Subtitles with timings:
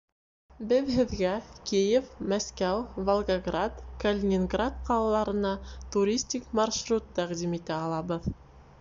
[0.69, 1.33] Беҙ һеҙгә
[1.71, 5.55] Киев, Мәскәү, Волгоград, Калининград ҡалаларына
[5.97, 8.37] туристик маршрут тәҡдим итә алабыҙ.